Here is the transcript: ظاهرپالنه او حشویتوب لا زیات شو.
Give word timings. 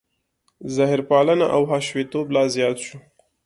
ظاهرپالنه 0.75 1.45
او 1.55 1.61
حشویتوب 1.71 2.25
لا 2.35 2.43
زیات 2.53 2.77
شو. 2.85 2.97